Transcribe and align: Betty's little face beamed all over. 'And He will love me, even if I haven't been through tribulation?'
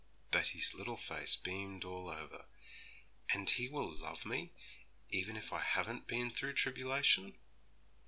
Betty's 0.31 0.73
little 0.73 0.97
face 0.97 1.35
beamed 1.35 1.83
all 1.85 2.09
over. 2.09 2.45
'And 3.29 3.47
He 3.47 3.69
will 3.69 3.87
love 3.87 4.25
me, 4.25 4.49
even 5.11 5.37
if 5.37 5.53
I 5.53 5.59
haven't 5.61 6.07
been 6.07 6.31
through 6.31 6.53
tribulation?' 6.53 7.35